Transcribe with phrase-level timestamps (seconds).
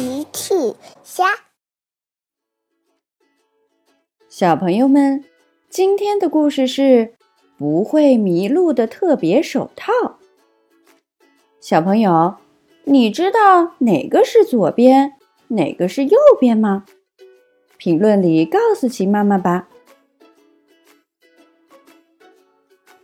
[0.00, 0.54] 奇趣
[1.04, 1.26] 虾，
[4.30, 5.22] 小朋友们，
[5.68, 7.12] 今天的故事是
[7.58, 9.92] 不会迷路的特别手套。
[11.60, 12.36] 小朋友，
[12.84, 15.18] 你知道哪个是左边，
[15.48, 16.86] 哪个是右边吗？
[17.76, 19.68] 评论里告诉奇妈妈吧。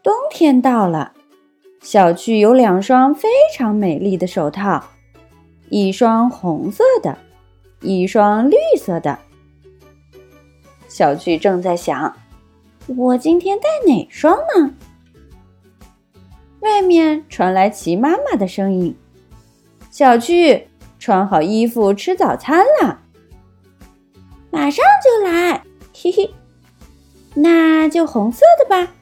[0.00, 1.12] 冬天到了，
[1.82, 4.93] 小趣有两双非常美丽的手套。
[5.76, 7.18] 一双红色的，
[7.80, 9.18] 一双绿色的。
[10.86, 12.16] 小巨正在想，
[12.86, 14.72] 我今天戴哪双呢？
[16.60, 18.96] 外面传来齐妈妈的声音
[19.90, 20.68] ：“小巨，
[21.00, 23.00] 穿好衣服吃早餐了，
[24.52, 25.60] 马上就来。”
[25.92, 26.32] 嘿嘿，
[27.34, 28.92] 那就红色的吧。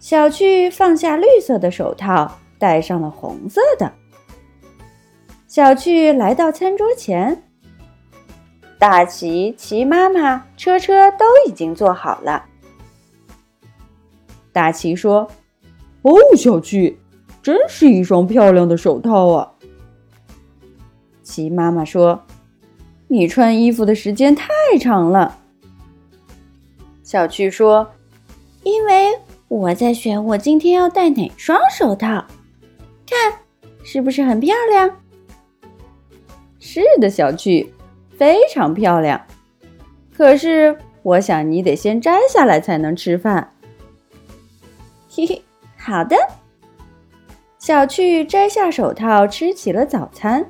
[0.00, 3.92] 小巨放下绿色的手套，戴上了红色的。
[5.52, 7.42] 小趣来到餐桌前，
[8.78, 12.46] 大奇、奇妈妈、车车都已经做好了。
[14.50, 15.30] 大奇说
[16.00, 16.98] ：“哦，小趣，
[17.42, 19.52] 真是一双漂亮的手套啊！”
[21.22, 22.24] 奇妈妈说
[23.08, 24.48] ：“你穿衣服的时间太
[24.80, 25.38] 长了。”
[27.04, 27.92] 小趣说
[28.64, 29.10] ：“因为
[29.48, 32.24] 我在选我今天要戴哪双手套，
[33.06, 33.40] 看
[33.84, 34.96] 是不是很漂亮？”
[36.64, 37.74] 是的，小趣，
[38.16, 39.20] 非常漂亮。
[40.16, 43.52] 可是，我想你得先摘下来才能吃饭。
[45.10, 45.42] 嘿嘿，
[45.76, 46.16] 好的。
[47.58, 50.46] 小趣摘下手套，吃起了早餐。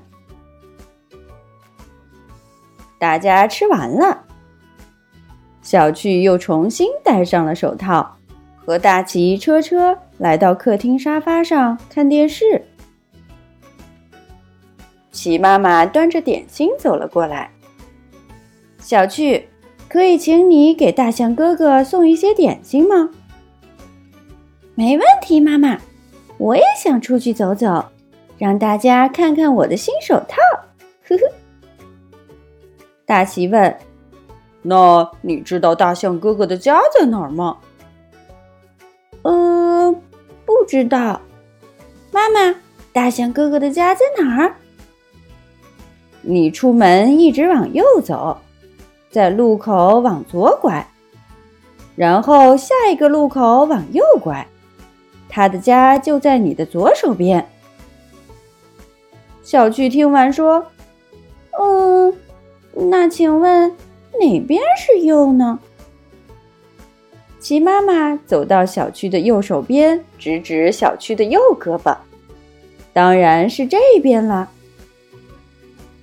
[2.99, 4.25] 大家吃完了，
[5.63, 8.19] 小趣又重新戴上了手套，
[8.67, 12.67] 和大奇、车车来到客厅沙发上看电视。
[15.13, 17.51] 齐妈妈端着点心走了过来。
[18.79, 19.49] 小趣，
[19.89, 23.11] 可以请你给大象哥哥送一些点心吗？
[24.75, 25.79] 没问题，妈妈。
[26.39, 27.85] 我也想出去走走，
[28.39, 30.39] 让大家看看我的新手套。
[31.07, 31.23] 呵呵。
[33.05, 33.77] 大奇问
[34.63, 37.59] ：“那你知道大象哥哥的家在哪儿吗
[39.23, 39.95] ？”“呃，
[40.45, 41.21] 不知道。”
[42.11, 42.57] 妈妈，
[42.93, 44.57] 大象哥哥的家在哪儿？
[46.23, 48.39] 你出门一直往右走，
[49.11, 50.87] 在路口往左拐，
[51.97, 54.47] 然后下一个路口往右拐，
[55.29, 57.47] 他的家就在你的左手边。
[59.43, 60.65] 小趣听完说
[61.59, 62.15] ：“嗯，
[62.89, 63.69] 那请问
[64.21, 65.59] 哪边是右呢？”
[67.41, 71.97] 齐妈妈走到小区的右手边，指指小区的右胳膊
[72.95, 74.49] ：“当然是这边了。”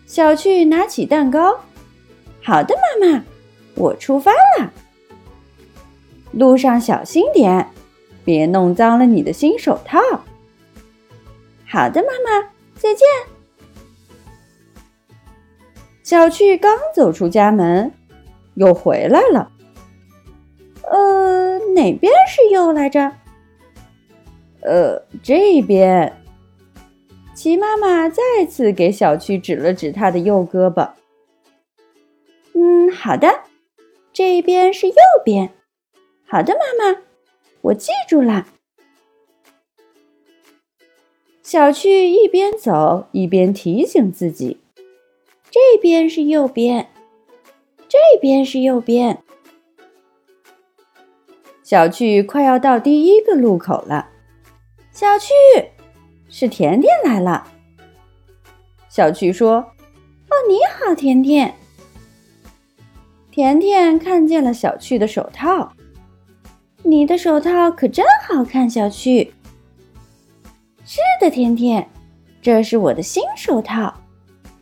[0.10, 1.60] 小趣拿起蛋糕，
[2.42, 3.24] 好的，妈妈，
[3.76, 4.74] 我出发了。
[6.32, 7.70] 路上小心点，
[8.26, 10.00] 别弄脏了你的新手套。
[11.64, 13.08] 好的，妈妈，再见。
[16.02, 17.92] 小趣刚走出家门，
[18.56, 19.52] 又回来了。
[20.90, 23.12] 呃，哪边是右来着？
[24.62, 26.12] 呃，这边。
[27.40, 30.92] 齐妈妈再次给小趣指了指他的右胳膊。
[32.52, 33.44] 嗯，好的，
[34.12, 35.54] 这边是右边。
[36.28, 37.00] 好的，妈妈，
[37.62, 38.46] 我记住了。
[41.42, 44.58] 小趣一边走一边提醒自己：
[45.50, 46.90] 这边是右边，
[47.88, 49.24] 这边是右边。
[51.64, 54.10] 小趣快要到第一个路口了，
[54.92, 55.32] 小趣。
[56.30, 57.46] 是甜甜来了。
[58.88, 59.56] 小趣说
[60.30, 61.54] ：“哦，你好，甜甜。”
[63.32, 65.72] 甜甜看见了小趣的手套，
[66.84, 69.34] 你的手套可真好看，小趣。
[70.84, 71.88] 是的，甜甜，
[72.42, 73.94] 这是我的新手套，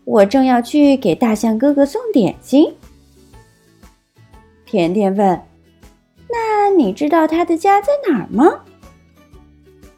[0.03, 2.73] 我正要去给大象哥哥送点心。
[4.65, 5.41] 甜甜问
[6.29, 8.63] ：“那你知道他的家在哪儿吗？”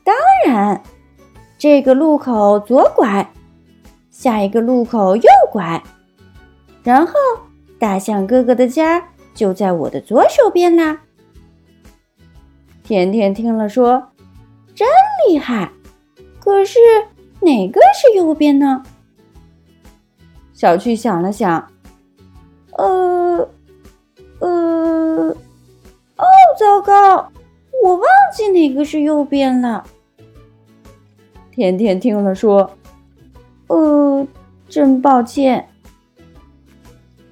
[0.06, 0.16] 当
[0.46, 0.82] 然。
[1.60, 3.34] 这个路口左拐，
[4.10, 5.84] 下一个路口右拐，
[6.84, 7.14] 然后
[7.78, 11.02] 大象哥哥的家就在我的左手边啦。
[12.82, 14.02] 甜甜听了说
[14.74, 14.88] ：“真
[15.28, 15.70] 厉害！
[16.40, 16.80] 可是
[17.42, 18.82] 哪个是右边呢？”
[20.56, 21.70] 小趣想了想，
[22.78, 23.50] 呃，
[24.40, 24.48] 呃，
[26.16, 26.26] 哦，
[26.58, 27.30] 糟糕，
[27.84, 29.86] 我忘记哪个是右边了。
[31.60, 32.72] 甜甜听了说
[33.68, 34.26] ：“呃，
[34.70, 35.68] 真抱歉。”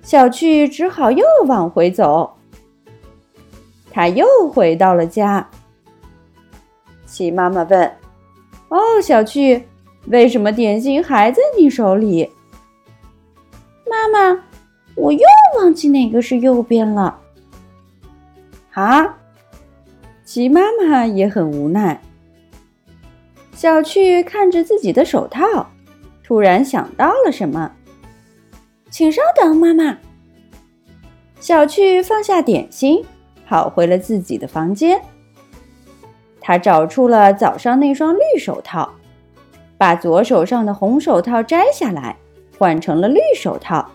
[0.03, 2.33] 小趣只好又往回走。
[3.89, 5.49] 他又回到了家。
[7.05, 7.93] 齐妈妈问
[8.67, 9.63] ：“哦，小趣，
[10.07, 12.29] 为什么点心还在你手里？”
[13.89, 14.43] 妈妈，
[14.95, 15.19] 我又
[15.57, 17.17] 忘记哪个是右边了。
[18.73, 19.17] 啊！
[20.25, 22.01] 齐妈妈也很无奈。
[23.57, 25.65] 小趣看着自己的手套，
[26.23, 27.71] 突然想到了什么。
[28.91, 29.97] 请稍等，妈妈。
[31.39, 33.03] 小趣放下点心，
[33.47, 35.01] 跑回了自己的房间。
[36.39, 38.93] 他找出了早上那双绿手套，
[39.75, 42.15] 把左手上的红手套摘下来，
[42.59, 43.89] 换成了绿手套。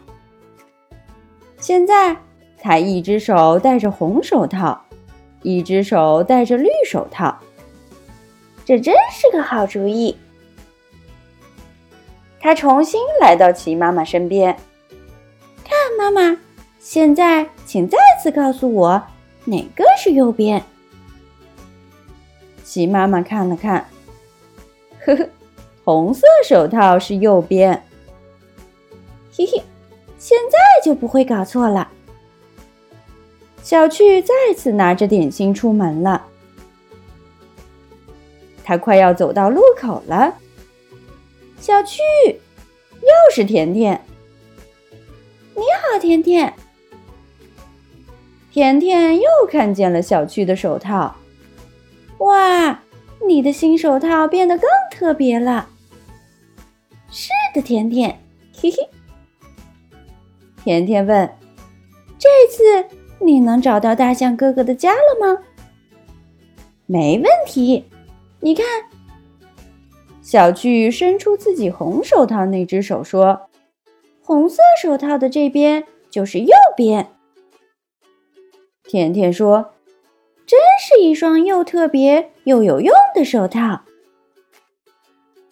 [1.59, 2.17] 现在，
[2.59, 4.83] 他一只手戴着红手套。
[5.43, 7.37] 一只手戴着绿手套，
[8.65, 10.17] 这真是个好主意。
[12.41, 14.57] 他重新来到齐妈妈身边，
[15.65, 16.39] 看，妈妈，
[16.81, 19.03] 现在请再次告诉我
[19.45, 20.63] 哪个是右边。
[22.65, 23.87] 齐妈妈看了看，
[25.05, 25.29] 呵呵，
[25.85, 27.85] 红色手套是右边。
[29.37, 29.63] 嘿嘿，
[30.19, 31.89] 现在就不会搞错了。
[33.63, 36.27] 小趣再次拿着点心出门了。
[38.65, 40.35] 他快要走到路口了。
[41.59, 42.01] 小趣，
[43.01, 44.01] 又是甜甜。
[45.55, 45.63] 你
[45.93, 46.53] 好，甜甜。
[48.51, 51.17] 甜甜又看见了小趣的手套。
[52.19, 52.83] 哇，
[53.27, 55.69] 你的新手套变得更特别了。
[57.11, 58.19] 是的，甜甜。
[58.55, 58.77] 嘿嘿。
[60.65, 61.29] 甜甜问
[62.19, 65.39] ：“这次？”你能找到大象哥哥的家了吗？
[66.87, 67.85] 没问题。
[68.45, 68.67] 你看，
[70.21, 73.49] 小趣伸出自己红手套那只手说
[74.21, 77.13] ：“红色手套的这边就是右边。”
[78.83, 79.75] 甜甜说
[80.45, 83.83] ：“真是一双又特别又有用的手套。”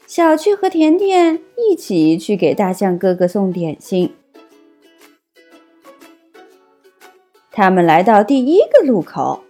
[0.09, 4.13] 小趣和甜甜一起去给大象哥哥送点心。
[7.53, 9.41] 他们来到第一个路口。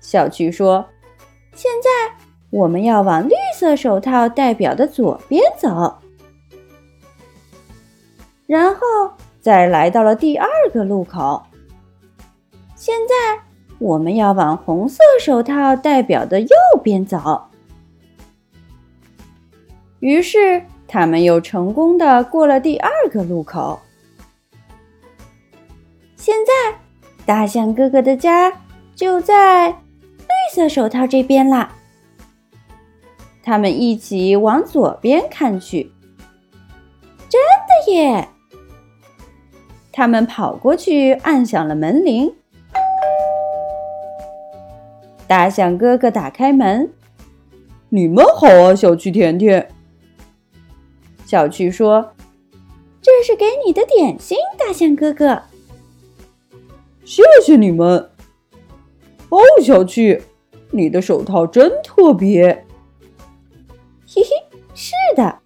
[0.00, 0.88] 小趣说
[1.58, 2.14] ：“现在
[2.50, 5.92] 我们要往绿色手套代表的左边走。”
[8.46, 8.80] 然后
[9.40, 11.42] 再来到了第二个路口。
[12.76, 13.42] 现在
[13.80, 16.48] 我们要往红色手套代表的右
[16.80, 17.42] 边走。
[19.98, 23.80] 于是他们又成功的过了第二个路口。
[26.14, 26.78] 现在，
[27.26, 28.52] 大象哥哥的家
[28.94, 29.76] 就在
[30.58, 31.76] 色手套这边啦。
[33.44, 35.92] 他们一起往左边看去，
[37.28, 37.40] 真
[37.86, 38.28] 的耶！
[39.92, 42.34] 他们跑过去，按响了门铃。
[45.28, 46.92] 大象哥哥打开门
[47.90, 49.70] ：“你们好啊，小趣甜甜。”
[51.24, 52.14] 小趣说
[53.00, 55.42] ：“这是给你的点心，大象哥哥。”
[57.06, 58.10] 谢谢你们，
[59.30, 60.22] 哦，小趣，
[60.70, 62.64] 你的手套真特别。
[64.06, 64.28] 嘿嘿，
[64.74, 65.38] 是的，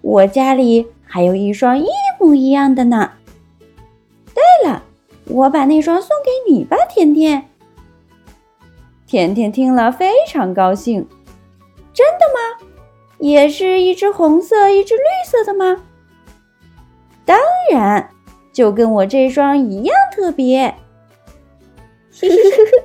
[0.00, 1.86] 我家里还有一双一
[2.18, 3.12] 模一样的呢。
[4.34, 4.82] 对了，
[5.26, 7.48] 我把那双送给你吧，甜甜。
[9.06, 11.06] 甜甜听了非常高兴。
[11.92, 12.68] 真的吗？
[13.18, 15.84] 也是一只红色，一只绿色的吗？
[17.24, 17.38] 当
[17.72, 18.10] 然，
[18.52, 20.74] 就跟我这双一样特别。
[22.12, 22.84] 呵呵呵呵，